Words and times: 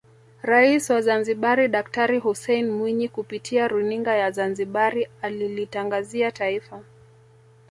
Rais 0.41 0.89
wa 0.89 1.01
Zanzibari 1.01 1.67
Daktari 1.67 2.19
Hussein 2.19 2.69
Mwinyi 2.71 3.07
kupitia 3.09 3.67
runinga 3.67 4.15
ya 4.15 4.31
Zanzibari 4.31 5.07
alilitangazia 5.21 6.31
Taifa 6.31 6.83